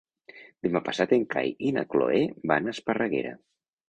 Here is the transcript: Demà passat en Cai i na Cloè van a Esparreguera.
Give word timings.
Demà 0.67 0.79
passat 0.85 1.11
en 1.17 1.25
Cai 1.33 1.53
i 1.67 1.73
na 1.75 1.83
Cloè 1.91 2.21
van 2.53 2.71
a 2.71 2.73
Esparreguera. 2.77 3.35